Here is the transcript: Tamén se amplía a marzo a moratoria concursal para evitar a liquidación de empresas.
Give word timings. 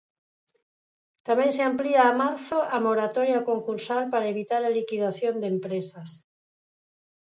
Tamén 1.27 1.51
se 1.55 1.63
amplía 1.71 2.01
a 2.05 2.17
marzo 2.23 2.57
a 2.75 2.77
moratoria 2.85 3.45
concursal 3.49 4.03
para 4.11 4.29
evitar 4.33 4.61
a 4.65 4.73
liquidación 4.77 5.33
de 5.41 5.47
empresas. 5.55 6.09